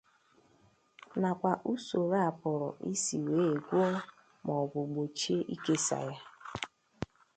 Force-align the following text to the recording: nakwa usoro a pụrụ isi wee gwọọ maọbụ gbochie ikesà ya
nakwa 1.21 1.51
usoro 1.73 2.15
a 2.27 2.29
pụrụ 2.39 2.69
isi 2.91 3.15
wee 3.27 3.55
gwọọ 3.65 3.93
maọbụ 4.45 4.79
gbochie 4.91 5.37
ikesà 5.55 5.97
ya 6.07 6.15